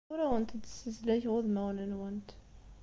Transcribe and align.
Ur 0.11 0.19
awent-d-ssezlageɣ 0.25 1.33
udmawen-nwent. 1.37 2.29